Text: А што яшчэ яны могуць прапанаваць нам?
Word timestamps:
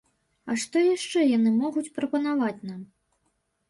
А 0.51 0.55
што 0.63 0.77
яшчэ 0.85 1.27
яны 1.37 1.53
могуць 1.61 1.87
прапанаваць 2.01 2.59
нам? 2.69 2.81